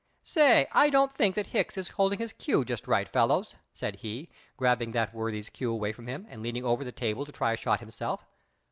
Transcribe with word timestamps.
"Say, 0.23 0.65
I 0.71 0.89
don't 0.89 1.11
think 1.11 1.35
that 1.35 1.45
Hicks 1.45 1.77
is 1.77 1.89
holding 1.89 2.17
his 2.17 2.33
cue 2.33 2.65
just 2.65 2.87
right, 2.87 3.07
fellows," 3.07 3.55
said 3.75 3.97
he, 3.97 4.29
grabbing 4.57 4.93
that 4.93 5.13
worthy's 5.13 5.47
cue 5.51 5.71
away 5.71 5.91
from 5.93 6.07
him 6.07 6.25
and 6.27 6.41
leaning 6.41 6.65
over 6.65 6.83
the 6.83 6.91
table 6.91 7.23
to 7.23 7.31
try 7.31 7.53
a 7.53 7.55
shot 7.55 7.81
himself. 7.81 8.25